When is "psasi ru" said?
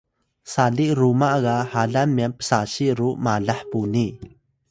2.39-3.09